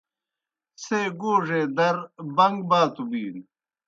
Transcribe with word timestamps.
څھے 0.81 1.01
گوڙے 1.21 1.61
در 1.77 1.95
بَن٘گ 2.35 2.55
باتوْ 2.69 3.03
بِینوْ۔ 3.09 3.41